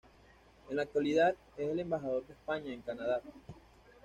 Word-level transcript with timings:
En 0.67 0.75
la 0.77 0.81
actualidad, 0.81 1.35
es 1.57 1.69
el 1.69 1.79
embajador 1.79 2.25
de 2.25 2.33
España 2.33 2.73
en 2.73 2.81
Canadá. 2.81 3.21